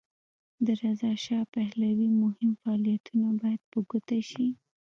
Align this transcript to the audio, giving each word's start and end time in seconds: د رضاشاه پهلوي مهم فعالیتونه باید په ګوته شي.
د 0.65 0.67
رضاشاه 0.83 1.43
پهلوي 1.55 2.09
مهم 2.23 2.51
فعالیتونه 2.61 3.27
باید 3.41 3.61
په 3.71 3.79
ګوته 3.89 4.19
شي. 4.29 4.47